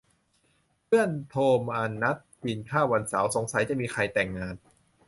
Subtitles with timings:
[0.85, 4.55] เพื่อนโทรมานัดกินข้าววันเสาร์ สงสัยจะมีใครแต่งงาน